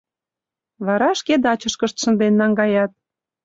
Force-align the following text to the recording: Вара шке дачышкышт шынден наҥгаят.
Вара 0.85 1.09
шке 1.19 1.35
дачышкышт 1.43 1.95
шынден 2.03 2.33
наҥгаят. 2.39 2.91